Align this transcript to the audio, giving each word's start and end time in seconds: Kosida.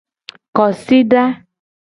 Kosida. 0.55 1.23